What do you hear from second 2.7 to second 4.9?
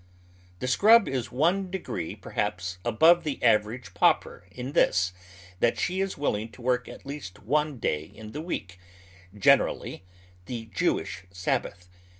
above the average pauper in